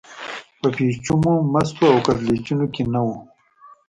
[0.59, 3.07] په پېچومو، مستو او کږلېچونو کې نه و.